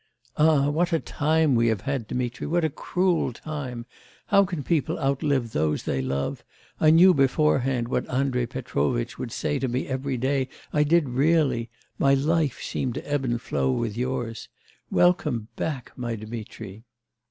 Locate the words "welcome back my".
14.89-16.15